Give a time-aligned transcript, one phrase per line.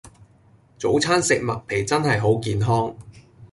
[0.79, 2.95] 早餐食麥皮真係好健康